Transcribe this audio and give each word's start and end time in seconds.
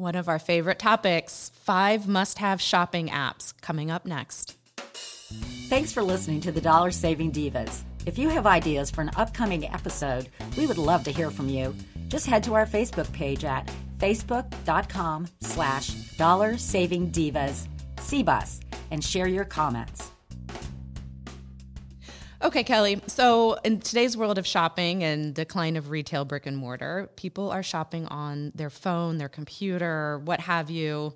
One 0.00 0.14
of 0.14 0.30
our 0.30 0.38
favorite 0.38 0.78
topics 0.78 1.52
five 1.56 2.08
must 2.08 2.38
have 2.38 2.58
shopping 2.58 3.08
apps 3.08 3.52
coming 3.60 3.90
up 3.90 4.06
next. 4.06 4.56
Thanks 5.68 5.92
for 5.92 6.02
listening 6.02 6.40
to 6.40 6.50
the 6.50 6.60
Dollar 6.62 6.90
Saving 6.90 7.30
Divas. 7.30 7.82
If 8.06 8.16
you 8.16 8.30
have 8.30 8.46
ideas 8.46 8.90
for 8.90 9.02
an 9.02 9.10
upcoming 9.18 9.66
episode, 9.66 10.30
we 10.56 10.66
would 10.66 10.78
love 10.78 11.04
to 11.04 11.12
hear 11.12 11.30
from 11.30 11.50
you. 11.50 11.76
Just 12.08 12.26
head 12.26 12.42
to 12.44 12.54
our 12.54 12.64
Facebook 12.64 13.12
page 13.12 13.44
at 13.44 13.70
facebook.com 13.98 15.26
slash 15.42 15.90
dollar 16.16 16.56
saving 16.56 17.10
divas 17.10 17.66
CBUS 17.96 18.60
and 18.90 19.04
share 19.04 19.28
your 19.28 19.44
comments. 19.44 20.09
Okay, 22.50 22.64
Kelly. 22.64 23.00
So, 23.06 23.58
in 23.62 23.78
today's 23.78 24.16
world 24.16 24.36
of 24.36 24.44
shopping 24.44 25.04
and 25.04 25.32
decline 25.32 25.76
of 25.76 25.88
retail 25.88 26.24
brick 26.24 26.46
and 26.46 26.56
mortar, 26.56 27.08
people 27.14 27.48
are 27.48 27.62
shopping 27.62 28.06
on 28.06 28.50
their 28.56 28.70
phone, 28.70 29.18
their 29.18 29.28
computer, 29.28 30.18
what 30.24 30.40
have 30.40 30.68
you, 30.68 31.14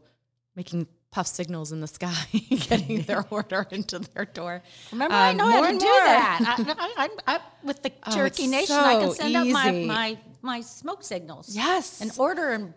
making 0.55 0.87
puff 1.11 1.27
signals 1.27 1.73
in 1.73 1.81
the 1.81 1.89
sky, 1.89 2.15
getting 2.51 3.03
their 3.03 3.25
order 3.31 3.67
into 3.73 3.99
their 3.99 4.27
door. 4.27 4.63
Remember, 4.93 5.13
I 5.17 5.31
Um, 5.31 5.37
know 5.39 5.51
how 5.51 5.63
to 5.63 5.73
do 5.73 5.79
that. 5.81 6.39
I, 6.57 6.75
I, 6.79 7.09
I, 7.27 7.35
I, 7.35 7.41
with 7.65 7.83
the 7.83 7.91
Oh, 8.07 8.15
Cherokee 8.15 8.47
Nation, 8.47 8.77
I 8.77 9.01
can 9.01 9.09
so 9.09 9.15
send 9.15 9.35
up 9.37 9.49
my, 9.49 9.73
my, 9.73 10.19
my 10.41 10.61
smoke 10.61 11.03
signals. 11.03 11.49
Yes. 11.57 12.01
And 12.01 12.13
order 12.17 12.53
and 12.53 12.75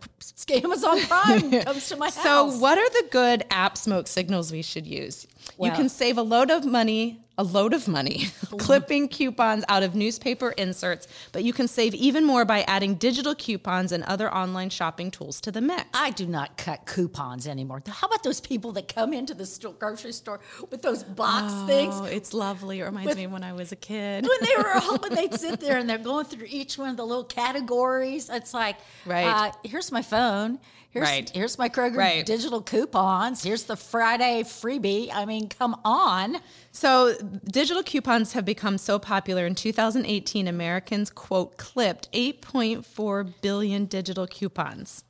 Amazon 0.49 0.99
Prime 1.01 1.61
comes 1.61 1.89
to 1.89 1.95
my 1.95 2.07
house. 2.07 2.23
So, 2.23 2.57
what 2.57 2.79
are 2.79 2.89
the 2.89 3.07
good 3.11 3.45
app 3.51 3.77
smoke 3.77 4.07
signals 4.07 4.51
we 4.51 4.63
should 4.63 4.87
use? 4.87 5.27
you 5.59 5.71
can 5.71 5.89
save 5.89 6.17
a 6.17 6.23
load 6.23 6.49
of 6.49 6.65
money, 6.65 7.23
a 7.37 7.43
load 7.43 7.73
of 7.73 7.87
money, 7.87 8.25
clipping 8.57 9.07
coupons 9.07 9.63
out 9.69 9.83
of 9.83 9.93
newspaper 9.95 10.51
inserts, 10.51 11.07
but 11.31 11.43
you 11.43 11.53
can 11.53 11.67
save 11.67 11.93
even 11.93 12.25
more 12.25 12.45
by 12.45 12.61
adding 12.63 12.95
digital 12.95 13.35
coupons 13.35 13.91
and 13.91 14.03
other 14.05 14.33
online 14.33 14.69
shopping 14.69 15.11
tools 15.11 15.39
to 15.41 15.51
the 15.51 15.61
mix. 15.61 15.83
I 15.93 16.11
do 16.11 16.25
not 16.25 16.57
cut 16.57 16.85
coupons 16.85 17.47
anymore. 17.47 17.81
How 17.87 18.07
about 18.07 18.23
those 18.23 18.41
people 18.41 18.71
that 18.73 18.87
come 18.93 19.13
into 19.13 19.33
the 19.33 19.45
store, 19.45 19.73
grocery 19.73 20.11
store 20.13 20.39
with 20.71 20.81
those 20.81 21.03
box 21.03 21.53
things? 21.67 21.93
Oh, 21.97 22.05
it's 22.05 22.33
lovely. 22.33 22.79
It 22.79 22.85
reminds 22.85 23.15
me 23.15 23.25
of 23.25 23.31
when 23.31 23.43
I 23.43 23.53
was 23.53 23.71
a 23.71 23.75
kid. 23.75 24.27
when 24.27 24.37
they 24.41 24.55
were 24.57 24.71
all, 24.73 24.97
when 24.97 25.13
they'd 25.13 25.33
sit 25.33 25.59
there 25.59 25.77
and 25.77 25.89
they're 25.89 25.97
going 26.07 26.25
through 26.25 26.47
each 26.49 26.77
one 26.77 26.89
of 26.89 26.97
the 26.97 27.05
little 27.05 27.23
categories. 27.23 28.29
It's 28.29 28.53
like, 28.53 28.77
Right. 29.05 29.25
Uh, 29.27 29.51
here's 29.63 29.91
my 29.91 30.01
phone. 30.01 30.59
Here's, 30.89 31.03
Right. 31.05 31.29
here's 31.29 31.57
my 31.59 31.69
Kroger 31.69 31.97
Right. 31.97 32.25
digital 32.25 32.61
coupons. 32.61 33.43
Here's 33.43 33.63
the 33.63 33.75
Friday 33.75 34.43
freebie. 34.43 35.09
I 35.13 35.25
mean, 35.25 35.49
come 35.49 35.79
on. 35.85 36.37
So, 36.77 37.15
digital 37.49 37.81
coupons 37.81 38.33
have 38.33 38.45
become 38.45 38.77
so 38.77 38.99
popular. 38.99 39.47
In 39.47 39.55
2018, 39.55 40.47
Americans, 40.47 41.09
quote, 41.09 41.57
clipped 41.57 42.07
8.4 42.11 43.33
billion 43.41 43.85
digital 43.85 44.27
coupons. 44.27 45.03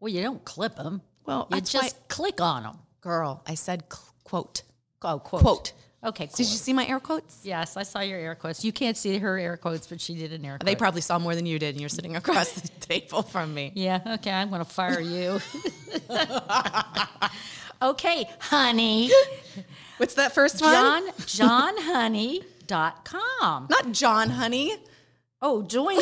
Well, 0.00 0.12
you 0.12 0.20
don't 0.20 0.44
clip 0.44 0.76
them. 0.76 1.00
Well, 1.24 1.48
you 1.50 1.62
just 1.62 1.94
why- 1.96 2.00
click 2.08 2.42
on 2.42 2.64
them. 2.64 2.78
Girl, 3.00 3.42
I 3.46 3.54
said 3.54 3.84
cl- 3.90 4.04
quote. 4.24 4.64
Oh, 5.00 5.18
quote. 5.18 5.40
Quote. 5.40 5.72
Okay, 6.04 6.26
quote. 6.26 6.36
Did 6.36 6.46
you 6.50 6.58
see 6.58 6.74
my 6.74 6.86
air 6.86 7.00
quotes? 7.00 7.40
Yes, 7.42 7.78
I 7.78 7.82
saw 7.82 8.00
your 8.00 8.18
air 8.18 8.34
quotes. 8.34 8.62
You 8.62 8.70
can't 8.70 8.98
see 8.98 9.16
her 9.16 9.38
air 9.38 9.56
quotes, 9.56 9.86
but 9.86 9.98
she 9.98 10.14
did 10.14 10.34
an 10.34 10.44
air 10.44 10.58
quote. 10.58 10.66
They 10.66 10.76
probably 10.76 11.00
saw 11.00 11.18
more 11.18 11.34
than 11.34 11.46
you 11.46 11.58
did, 11.58 11.70
and 11.70 11.80
you're 11.80 11.88
sitting 11.88 12.16
across 12.16 12.52
the 12.52 12.68
table 12.80 13.22
from 13.22 13.54
me. 13.54 13.72
Yeah, 13.74 14.02
okay, 14.16 14.30
I'm 14.30 14.50
going 14.50 14.62
to 14.62 14.70
fire 14.70 15.00
you. 15.00 15.40
okay, 17.82 18.28
honey. 18.40 19.10
What's 19.98 20.14
that 20.14 20.34
first 20.34 20.60
one? 20.62 21.10
John 21.26 21.76
johnhoney.com. 21.78 23.66
Not 23.70 23.92
John, 23.92 24.30
honey. 24.30 24.76
Oh, 25.40 25.62
join 25.62 25.96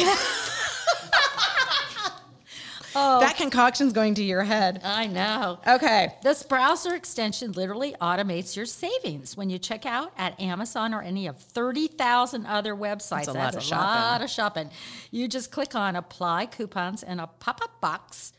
oh, 2.97 3.21
That 3.21 3.37
concoction's 3.37 3.93
going 3.93 4.15
to 4.15 4.23
your 4.25 4.43
head. 4.43 4.81
I 4.85 5.07
know. 5.07 5.59
Okay. 5.67 6.15
This 6.23 6.43
browser 6.43 6.95
extension 6.95 7.53
literally 7.53 7.95
automates 8.01 8.57
your 8.57 8.67
savings 8.67 9.37
when 9.37 9.51
you 9.51 9.59
check 9.59 9.87
out 9.87 10.13
at 10.17 10.41
Amazon 10.41 10.95
or 10.95 11.03
any 11.03 11.27
of 11.27 11.39
30,000 11.39 12.47
other 12.47 12.75
websites. 12.75 13.27
That's 13.27 13.29
a 13.29 13.33
lot 13.33 13.55
of 13.55 13.63
shopping. 13.63 14.03
lot 14.03 14.23
of 14.23 14.31
shopping. 14.31 14.71
You 15.11 15.29
just 15.29 15.51
click 15.51 15.75
on 15.75 15.97
apply 15.97 16.47
coupons 16.47 17.03
in 17.03 17.21
a 17.21 17.27
pop-up 17.27 17.81
box 17.81 18.33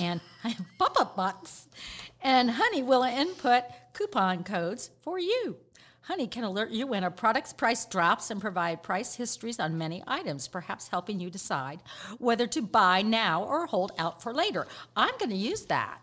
and 0.00 0.20
pop-up 0.78 1.16
box 1.16 1.68
and 2.26 2.50
Honey 2.50 2.82
will 2.82 3.04
input 3.04 3.62
coupon 3.92 4.42
codes 4.42 4.90
for 5.00 5.18
you. 5.18 5.56
Honey 6.02 6.26
can 6.26 6.44
alert 6.44 6.70
you 6.70 6.86
when 6.86 7.02
a 7.04 7.10
product's 7.10 7.52
price 7.52 7.84
drops 7.84 8.30
and 8.30 8.40
provide 8.40 8.82
price 8.82 9.14
histories 9.14 9.58
on 9.58 9.76
many 9.78 10.02
items, 10.06 10.46
perhaps 10.46 10.88
helping 10.88 11.18
you 11.18 11.30
decide 11.30 11.80
whether 12.18 12.46
to 12.48 12.62
buy 12.62 13.02
now 13.02 13.42
or 13.42 13.66
hold 13.66 13.92
out 13.98 14.22
for 14.22 14.32
later. 14.32 14.66
I'm 14.96 15.16
going 15.18 15.30
to 15.30 15.36
use 15.36 15.66
that. 15.66 15.98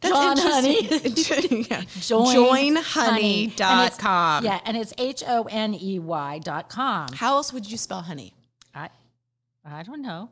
That's 0.00 0.14
John 0.14 0.38
interesting. 0.38 1.64
Honey. 1.64 1.66
yeah. 1.70 1.82
Join 2.00 2.76
Joinhoney.com. 2.76 4.44
Yeah, 4.44 4.60
and 4.64 4.76
it's 4.76 4.94
H 4.98 5.22
O 5.26 5.44
N 5.50 5.74
E 5.74 5.98
Y 5.98 6.38
dot 6.38 6.68
com. 6.68 7.08
How 7.12 7.36
else 7.36 7.52
would 7.52 7.70
you 7.70 7.76
spell 7.76 8.02
honey? 8.02 8.32
I, 8.74 8.88
I 9.64 9.82
don't 9.82 10.02
know. 10.02 10.30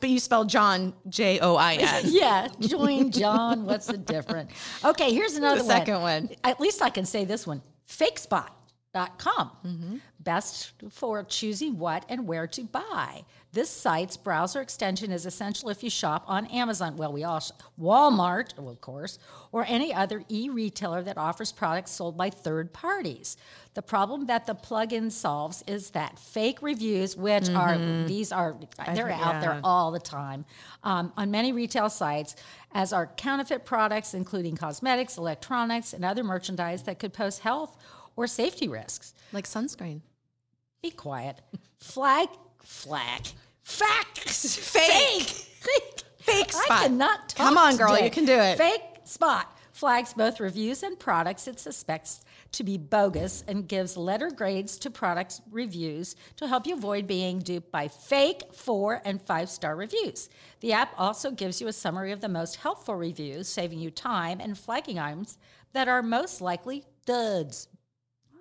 But 0.00 0.10
you 0.10 0.18
spell 0.18 0.44
John, 0.44 0.94
J 1.08 1.38
O 1.40 1.56
I 1.56 1.74
N. 1.74 2.02
Yeah, 2.06 2.48
join 2.60 3.10
John. 3.10 3.64
What's 3.66 3.86
the 3.86 3.98
difference? 3.98 4.52
Okay, 4.84 5.12
here's 5.12 5.34
another 5.36 5.60
The 5.60 5.66
second 5.66 6.00
one. 6.00 6.30
At 6.44 6.60
least 6.60 6.82
I 6.82 6.90
can 6.90 7.04
say 7.04 7.24
this 7.24 7.46
one. 7.46 7.62
Fakespot.com. 7.88 9.50
Mm-hmm. 9.64 9.96
Best 10.26 10.72
for 10.90 11.22
choosing 11.22 11.78
what 11.78 12.04
and 12.08 12.26
where 12.26 12.48
to 12.48 12.62
buy. 12.64 13.24
This 13.52 13.70
site's 13.70 14.16
browser 14.16 14.60
extension 14.60 15.12
is 15.12 15.24
essential 15.24 15.68
if 15.70 15.84
you 15.84 15.88
shop 15.88 16.24
on 16.26 16.46
Amazon. 16.46 16.96
Well, 16.96 17.12
we 17.12 17.22
all 17.22 17.38
sh- 17.38 17.52
Walmart, 17.80 18.58
well, 18.58 18.68
of 18.68 18.80
course, 18.80 19.20
or 19.52 19.64
any 19.68 19.94
other 19.94 20.24
e-retailer 20.28 21.02
that 21.04 21.16
offers 21.16 21.52
products 21.52 21.92
sold 21.92 22.16
by 22.18 22.28
third 22.30 22.72
parties. 22.72 23.36
The 23.74 23.82
problem 23.82 24.26
that 24.26 24.46
the 24.46 24.54
plugin 24.56 25.12
solves 25.12 25.62
is 25.68 25.90
that 25.90 26.18
fake 26.18 26.60
reviews, 26.60 27.16
which 27.16 27.48
are 27.50 27.78
these 28.06 28.32
are 28.32 28.56
they're 28.94 29.10
out 29.12 29.40
there 29.40 29.50
Mm-hmm. 29.52 29.64
all 29.64 29.92
the 29.92 30.00
time 30.00 30.44
um, 30.82 31.12
on 31.16 31.30
many 31.30 31.52
retail 31.52 31.88
sites, 31.88 32.34
as 32.72 32.92
are 32.92 33.06
counterfeit 33.06 33.64
products, 33.64 34.12
including 34.12 34.56
cosmetics, 34.56 35.18
electronics, 35.18 35.92
and 35.92 36.04
other 36.04 36.24
merchandise 36.24 36.82
that 36.82 36.98
could 36.98 37.12
pose 37.12 37.38
health 37.38 37.76
or 38.16 38.26
safety 38.26 38.66
risks. 38.66 39.14
Like 39.32 39.44
sunscreen. 39.44 40.00
Be 40.86 40.92
quiet. 40.92 41.40
Flag, 41.80 42.28
flag, 42.62 43.22
facts, 43.64 44.54
Fake. 44.56 45.24
fake, 45.24 46.04
Fake 46.18 46.54
I 46.70 46.82
cannot 46.84 47.28
talk 47.30 47.48
Come 47.48 47.58
on, 47.58 47.76
girl, 47.76 47.88
today. 47.88 48.04
you 48.04 48.10
can 48.12 48.24
do 48.24 48.34
it. 48.38 48.56
Fake 48.56 48.82
spot 49.02 49.58
flags 49.72 50.14
both 50.14 50.38
reviews 50.38 50.84
and 50.84 50.96
products 50.96 51.48
it 51.48 51.58
suspects 51.58 52.24
to 52.52 52.62
be 52.62 52.78
bogus 52.78 53.42
and 53.48 53.66
gives 53.66 53.96
letter 53.96 54.30
grades 54.30 54.78
to 54.78 54.88
products 54.88 55.42
reviews 55.50 56.14
to 56.36 56.46
help 56.46 56.68
you 56.68 56.74
avoid 56.76 57.08
being 57.08 57.40
duped 57.40 57.72
by 57.72 57.88
fake 57.88 58.44
four 58.54 59.02
and 59.04 59.20
five 59.20 59.50
star 59.50 59.74
reviews. 59.74 60.30
The 60.60 60.72
app 60.72 60.94
also 60.96 61.32
gives 61.32 61.60
you 61.60 61.66
a 61.66 61.72
summary 61.72 62.12
of 62.12 62.20
the 62.20 62.28
most 62.28 62.56
helpful 62.56 62.94
reviews, 62.94 63.48
saving 63.48 63.80
you 63.80 63.90
time 63.90 64.38
and 64.40 64.56
flagging 64.56 65.00
items 65.00 65.36
that 65.72 65.88
are 65.88 66.00
most 66.00 66.40
likely 66.40 66.84
duds. 67.06 67.66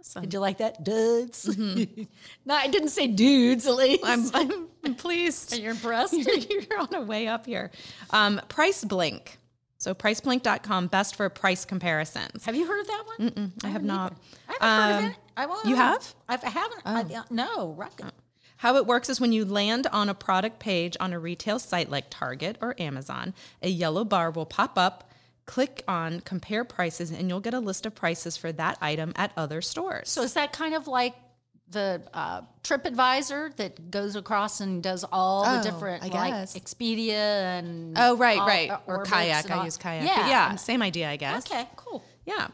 Awesome. 0.05 0.21
Did 0.23 0.33
you 0.33 0.39
like 0.39 0.57
that? 0.59 0.83
Duds. 0.83 1.57
no, 2.45 2.53
I 2.55 2.67
didn't 2.67 2.89
say 2.89 3.07
dudes, 3.07 3.66
Elise. 3.66 4.01
Mm-hmm. 4.01 4.35
I'm, 4.35 4.67
I'm 4.83 4.95
pleased. 4.95 5.53
Are 5.57 5.57
you 5.57 5.71
impressed? 5.71 6.13
you're, 6.17 6.38
you're 6.38 6.79
on 6.79 6.93
a 6.93 7.01
way 7.01 7.27
up 7.27 7.45
here. 7.45 7.71
Um, 8.11 8.39
Price 8.47 8.83
Blink. 8.83 9.39
So 9.77 9.94
priceblink.com, 9.94 10.88
best 10.88 11.15
for 11.15 11.29
price 11.29 11.65
comparisons. 11.65 12.45
Have 12.45 12.55
you 12.55 12.65
heard 12.65 12.79
of 12.81 12.88
that 12.88 13.03
one? 13.17 13.53
I 13.63 13.67
have 13.67 13.83
not. 13.83 14.13
I 14.47 14.53
haven't 14.53 14.61
heard 14.61 14.95
Um, 14.99 15.05
of 15.05 15.11
it. 15.11 15.17
I, 15.38 15.45
well, 15.47 15.61
you 15.65 15.75
have? 15.75 16.15
I've, 16.29 16.44
I 16.44 16.49
haven't. 16.49 16.81
I, 16.85 17.23
no, 17.29 17.71
reckon. 17.77 18.11
How 18.57 18.77
it 18.77 18.85
works 18.88 19.09
is 19.09 19.19
when 19.19 19.31
you 19.33 19.44
land 19.45 19.85
on 19.91 20.07
a 20.09 20.13
product 20.15 20.59
page 20.59 20.95
on 20.99 21.13
a 21.13 21.19
retail 21.19 21.59
site 21.59 21.89
like 21.91 22.05
Target 22.09 22.57
or 22.61 22.73
Amazon, 22.79 23.33
a 23.62 23.69
yellow 23.69 24.06
bar 24.06 24.31
will 24.31 24.45
pop 24.45 24.77
up. 24.77 25.12
Click 25.45 25.83
on 25.88 26.21
compare 26.21 26.63
prices, 26.63 27.12
and 27.12 27.30
you'll 27.30 27.39
get 27.39 27.53
a 27.53 27.59
list 27.59 27.86
of 27.86 27.94
prices 27.94 28.36
for 28.36 28.51
that 28.53 28.77
item 28.81 29.13
at 29.15 29.31
other 29.38 29.62
stores. 29.62 30.09
So 30.09 30.24
is 30.24 30.33
that 30.33 30.51
kind 30.53 30.74
of 30.74 30.88
like 30.88 31.13
the 31.69 32.01
uh, 32.13 32.42
TripAdvisor 32.63 33.56
that 33.57 33.89
goes 33.92 34.15
across 34.15 34.59
and 34.62 34.81
does 34.81 35.03
all 35.12 35.44
Oh, 35.45 35.57
the 35.57 35.63
different, 35.63 36.03
I 36.03 36.07
like 36.07 36.31
guess. 36.33 36.57
Expedia 36.57 37.59
and 37.59 37.95
oh, 37.97 38.15
right, 38.18 38.39
all- 38.39 38.47
right. 38.47 38.69
uh, 38.71 38.80
Or 38.88 39.03
kayak. 39.03 39.50
I 39.51 39.65
use 39.65 39.77
kayak. 39.77 40.06
Yeah, 40.06 40.27
yeah, 40.27 40.56
same 40.56 40.81
idea, 40.81 41.09
I 41.09 41.15
guess. 41.18 41.45
Okay, 41.50 41.68
cool. 41.75 42.03
Yeah. 42.25 42.47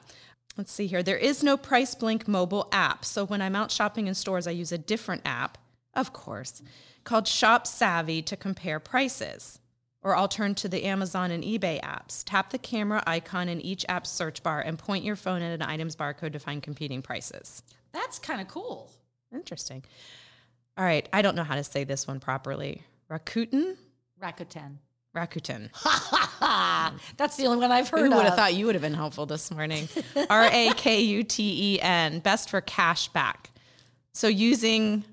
Let's 0.58 0.72
see 0.74 0.86
here. 0.88 1.02
There 1.02 1.18
is 1.18 1.44
no 1.44 1.56
Price 1.56 1.96
Blink 1.96 2.28
mobile 2.28 2.68
app. 2.74 3.06
So 3.06 3.26
when 3.26 3.42
I'm 3.42 3.56
out 3.56 3.72
shopping 3.72 4.08
in 4.08 4.14
stores, 4.16 4.48
I 4.48 4.52
use 4.52 4.74
a 4.74 4.78
different 4.78 5.22
app, 5.24 5.58
of 5.94 6.12
course, 6.12 6.62
called 7.06 7.26
Shop 7.26 7.66
Savvy 7.66 8.22
to 8.24 8.36
compare 8.36 8.78
prices. 8.82 9.60
Or 10.04 10.16
I'll 10.16 10.28
turn 10.28 10.56
to 10.56 10.68
the 10.68 10.86
Amazon 10.86 11.30
and 11.32 11.44
eBay 11.44 11.80
apps. 11.82 12.24
Tap 12.26 12.50
the 12.50 12.58
camera 12.58 13.04
icon 13.06 13.48
in 13.50 13.62
each 13.62 13.86
app's 13.88 14.10
search 14.10 14.42
bar 14.42 14.60
and 14.62 14.78
point 14.78 15.04
your 15.04 15.16
phone 15.16 15.42
at 15.42 15.54
an 15.54 15.62
item's 15.62 15.96
barcode 15.96 16.34
to 16.34 16.40
find 16.40 16.64
competing 16.64 17.02
prices. 17.02 17.62
That's 17.92 18.18
kind 18.18 18.42
of 18.42 18.48
cool. 18.48 18.92
Interesting. 19.34 19.84
All 20.78 20.86
right. 20.86 21.08
I 21.14 21.22
don't 21.22 21.36
know 21.36 21.44
how 21.44 21.56
to 21.56 21.64
say 21.64 21.84
this 21.84 22.08
one 22.08 22.20
properly. 22.20 22.84
Rakuten? 23.12 23.76
Rakuten. 24.22 24.78
Rakuten. 25.16 25.70
That's 27.18 27.36
the 27.36 27.46
only 27.46 27.60
one 27.60 27.72
I've 27.72 27.90
heard 27.90 28.10
Who 28.10 28.16
would 28.16 28.26
have 28.26 28.36
thought 28.36 28.54
you 28.54 28.66
would 28.66 28.76
have 28.76 28.82
been 28.82 28.94
helpful 28.94 29.26
this 29.26 29.52
morning? 29.52 29.90
R 30.30 30.50
A 30.52 30.72
K 30.76 31.02
U 31.02 31.24
T 31.24 31.76
E 31.76 31.82
N, 31.82 32.20
best 32.20 32.50
for 32.50 32.62
cash 32.62 33.10
back. 33.10 33.52
So 34.14 34.28
using, 34.28 35.04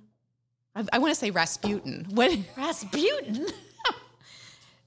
I, 0.75 0.85
I 0.95 0.99
want 0.99 1.11
to 1.13 1.19
say 1.19 1.31
Rasputin. 1.31 2.07
What? 2.11 2.39
Rasputin. 2.57 3.47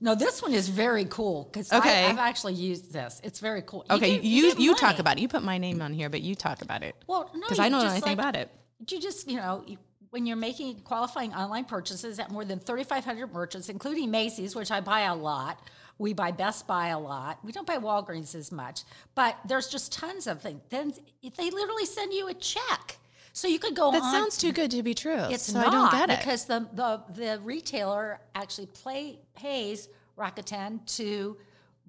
No, 0.02 0.16
this 0.16 0.42
one 0.42 0.54
is 0.54 0.68
very 0.68 1.06
cool 1.06 1.44
because 1.46 1.72
Okay. 1.72 2.06
I've 2.08 2.18
actually 2.18 2.54
used 2.56 2.92
this. 2.92 3.22
It's 3.24 3.40
very 3.40 3.62
cool. 3.62 3.86
Okay, 3.90 4.16
get- 4.16 4.24
you 4.24 4.50
get 4.50 4.60
you 4.60 4.76
talk 4.76 5.00
about 5.00 5.18
it. 5.18 5.22
You 5.22 5.28
put 5.28 5.44
my 5.44 5.58
name 5.58 5.82
on 5.82 5.94
here, 5.94 6.10
but 6.10 6.22
you 6.22 6.36
talk 6.36 6.62
about 6.62 6.84
it 6.84 6.96
Well, 7.08 7.30
no, 7.34 7.42
because 7.42 7.60
I 7.60 7.70
don't 7.70 7.84
know 7.84 7.90
anything 7.90 8.02
like- 8.02 8.14
about 8.14 8.36
it. 8.36 8.50
You 8.90 9.00
just, 9.00 9.30
you 9.30 9.38
know, 9.38 9.64
you, 9.68 9.78
when 10.10 10.26
you're 10.26 10.36
making 10.36 10.82
qualifying 10.82 11.34
online 11.34 11.66
purchases 11.66 12.20
at 12.20 12.32
more 12.32 12.44
than 12.44 12.60
3,500 12.60 13.32
merchants, 13.32 13.70
including 13.70 14.12
Macy's, 14.12 14.56
which 14.56 14.72
I 14.72 14.82
buy 14.82 15.02
a 15.02 15.16
lot. 15.16 15.60
We 16.00 16.14
buy 16.14 16.32
Best 16.32 16.66
Buy 16.66 16.88
a 16.88 16.98
lot. 17.00 17.38
We 17.44 17.52
don't 17.52 17.68
buy 17.68 17.78
Walgreens 17.78 18.34
as 18.34 18.52
much, 18.52 18.82
but 19.14 19.38
there's 19.48 19.68
just 19.68 19.94
tons 19.94 20.26
of 20.26 20.42
things. 20.42 20.60
Then 20.70 20.94
they 21.38 21.52
literally 21.52 21.86
send 21.86 22.12
you 22.12 22.28
a 22.28 22.34
check, 22.34 22.98
so 23.34 23.48
you 23.48 23.60
could 23.60 23.76
go 23.76 23.92
That 23.92 24.02
on. 24.02 24.12
sounds 24.12 24.38
too 24.38 24.52
good 24.52 24.72
to 24.72 24.84
be 24.84 24.94
true. 24.94 25.26
It's 25.30 25.44
so 25.44 25.60
not 25.60 25.68
I 25.68 25.72
don't 25.72 25.92
get 25.92 26.10
it. 26.10 26.20
because 26.20 26.46
the, 26.46 26.68
the 26.74 27.02
the 27.14 27.40
retailer 27.44 28.20
actually 28.36 28.68
play, 28.68 29.20
pays 29.36 29.90
Rakuten 30.18 30.86
to 30.98 31.38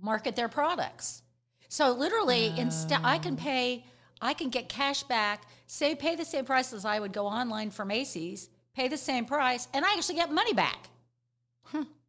market 0.00 0.36
their 0.36 0.48
products. 0.48 1.22
So 1.68 1.92
literally, 1.92 2.52
instead, 2.56 3.00
I 3.02 3.18
can 3.18 3.34
ah. 3.40 3.42
pay, 3.42 3.84
I 4.20 4.34
can 4.34 4.50
get 4.50 4.68
cash 4.68 5.02
back. 5.04 5.44
Say, 5.66 5.94
pay 5.94 6.16
the 6.16 6.24
same 6.24 6.44
price 6.44 6.72
as 6.72 6.84
I 6.84 7.00
would 7.00 7.12
go 7.12 7.26
online 7.26 7.70
for 7.70 7.84
Macy's. 7.84 8.50
Pay 8.74 8.88
the 8.88 8.96
same 8.96 9.24
price, 9.24 9.68
and 9.74 9.84
I 9.84 9.94
actually 9.94 10.16
get 10.16 10.30
money 10.30 10.52
back. 10.54 10.88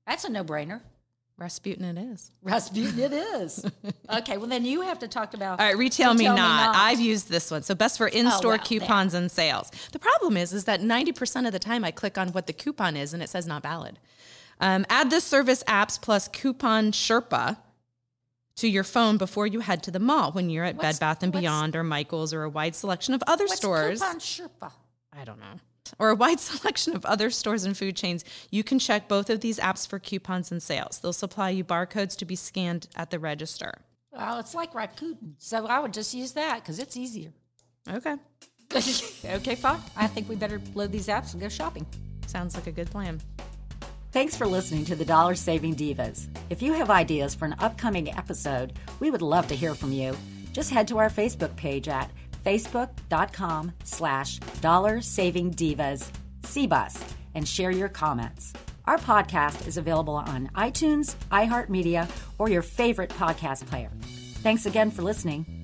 That's 0.05 0.25
a 0.25 0.29
no-brainer. 0.29 0.81
Rasputin, 1.37 1.83
it 1.83 1.97
is. 1.97 2.31
Rasputin, 2.41 2.99
it 2.99 3.11
is. 3.13 3.65
okay, 4.17 4.37
well 4.37 4.47
then 4.47 4.65
you 4.65 4.81
have 4.81 4.99
to 4.99 5.07
talk 5.07 5.33
about. 5.33 5.59
All 5.59 5.65
right, 5.65 5.77
retail, 5.77 6.13
me, 6.13 6.19
Retail 6.19 6.33
Me 6.33 6.41
not. 6.41 6.73
Not. 6.73 6.75
I've 6.75 6.99
used 6.99 7.29
this 7.29 7.49
one. 7.49 7.63
So 7.63 7.73
best 7.75 7.97
for 7.97 8.07
in-store 8.07 8.51
well, 8.51 8.57
there. 8.57 8.65
coupons 8.65 9.13
and 9.13 9.31
sales. 9.31 9.71
The 9.91 9.99
problem 9.99 10.37
is, 10.37 10.53
is 10.53 10.65
that 10.65 10.81
90% 10.81 11.45
of 11.47 11.51
the 11.51 11.59
time 11.59 11.83
I 11.83 11.91
click 11.91 12.17
on 12.17 12.29
what 12.29 12.47
the 12.47 12.53
coupon 12.53 12.95
is 12.95 13.13
and 13.13 13.23
it 13.23 13.29
says 13.29 13.47
not 13.47 13.63
valid. 13.63 13.99
Um, 14.59 14.85
add 14.89 15.09
this 15.09 15.23
service 15.23 15.63
apps 15.63 15.99
plus 15.99 16.27
coupon 16.27 16.91
Sherpa 16.91 17.57
to 18.57 18.67
your 18.67 18.83
phone 18.83 19.17
before 19.17 19.47
you 19.47 19.61
head 19.61 19.81
to 19.83 19.91
the 19.91 19.99
mall 19.99 20.31
when 20.31 20.49
you're 20.49 20.63
at 20.63 20.75
What's- 20.75 20.99
Bed 20.99 21.03
Bath 21.03 21.23
and 21.23 21.33
Beyond 21.33 21.75
or 21.75 21.83
Michaels 21.83 22.33
or 22.33 22.43
a 22.43 22.49
wide 22.49 22.75
selection 22.75 23.13
of 23.15 23.23
other 23.25 23.45
What's 23.45 23.57
stores. 23.57 23.99
Coupon 23.99 24.19
Sherpa? 24.19 24.71
I 25.11 25.25
don't 25.25 25.39
know. 25.39 25.59
Or 25.99 26.09
a 26.09 26.15
wide 26.15 26.39
selection 26.39 26.95
of 26.95 27.05
other 27.05 27.29
stores 27.29 27.63
and 27.63 27.77
food 27.77 27.95
chains, 27.95 28.23
you 28.51 28.63
can 28.63 28.79
check 28.79 29.07
both 29.07 29.29
of 29.29 29.41
these 29.41 29.59
apps 29.59 29.87
for 29.87 29.99
coupons 29.99 30.51
and 30.51 30.61
sales. 30.61 30.99
They'll 30.99 31.13
supply 31.13 31.49
you 31.49 31.63
barcodes 31.63 32.17
to 32.17 32.25
be 32.25 32.35
scanned 32.35 32.87
at 32.95 33.11
the 33.11 33.19
register. 33.19 33.73
Well, 34.11 34.39
it's 34.39 34.53
like 34.53 34.73
Rakuten, 34.73 35.33
so 35.39 35.65
I 35.65 35.79
would 35.79 35.93
just 35.93 36.13
use 36.13 36.33
that 36.33 36.61
because 36.61 36.79
it's 36.79 36.95
easier. 36.95 37.31
Okay. 37.89 38.15
okay, 38.75 39.55
fine. 39.55 39.79
I 39.95 40.07
think 40.07 40.29
we 40.29 40.35
better 40.35 40.61
load 40.75 40.91
these 40.91 41.07
apps 41.07 41.33
and 41.33 41.41
go 41.41 41.49
shopping. 41.49 41.85
Sounds 42.27 42.55
like 42.55 42.67
a 42.67 42.71
good 42.71 42.89
plan. 42.89 43.19
Thanks 44.11 44.37
for 44.37 44.45
listening 44.45 44.85
to 44.85 44.95
the 44.95 45.05
Dollar 45.05 45.33
Saving 45.33 45.75
Divas. 45.75 46.27
If 46.51 46.61
you 46.61 46.73
have 46.73 46.91
ideas 46.91 47.33
for 47.33 47.45
an 47.45 47.55
upcoming 47.57 48.15
episode, 48.15 48.73
we 48.99 49.09
would 49.09 49.23
love 49.23 49.47
to 49.47 49.55
hear 49.55 49.73
from 49.73 49.91
you. 49.91 50.15
Just 50.51 50.69
head 50.69 50.87
to 50.89 50.99
our 50.99 51.09
Facebook 51.09 51.55
page 51.55 51.87
at 51.87 52.11
facebook.com 52.43 53.71
slash 53.83 54.37
dollar 54.61 55.01
saving 55.01 55.53
divas 55.53 56.09
cbus 56.43 57.01
and 57.35 57.47
share 57.47 57.71
your 57.71 57.89
comments. 57.89 58.53
Our 58.85 58.97
podcast 58.97 59.67
is 59.67 59.77
available 59.77 60.15
on 60.15 60.49
iTunes, 60.55 61.15
iHeartMedia, 61.31 62.09
or 62.37 62.49
your 62.49 62.61
favorite 62.61 63.09
podcast 63.11 63.65
player. 63.65 63.89
Thanks 64.43 64.65
again 64.65 64.91
for 64.91 65.01
listening. 65.03 65.62